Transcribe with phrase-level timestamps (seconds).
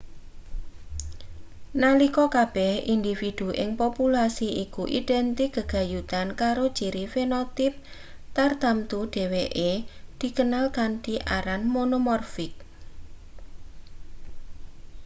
[1.81, 7.79] nalika kabeh individu ing populasi iku identik gegayutan karo ciri fenotipe
[8.35, 9.71] tartamtu dheweke
[10.19, 12.53] dikenal kanthi aran monomorfik